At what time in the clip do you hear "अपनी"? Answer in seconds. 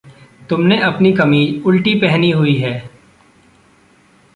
0.81-1.11